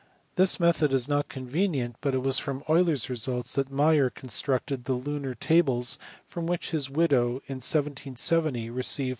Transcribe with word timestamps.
This 0.35 0.59
method 0.59 0.93
is 0.93 1.07
not 1.07 1.29
convenient, 1.29 1.95
but 2.01 2.15
it 2.15 2.23
was 2.23 2.39
from 2.39 2.63
Euler 2.67 2.93
s 2.93 3.07
results 3.07 3.53
that 3.53 3.71
Mayer* 3.71 4.09
constructed 4.09 4.85
the 4.85 4.95
lunar 4.95 5.35
tables 5.35 5.99
for 6.27 6.41
which 6.41 6.71
his 6.71 6.89
widow 6.89 7.27
in 7.45 7.57
1770 7.61 8.71
received 8.71 9.09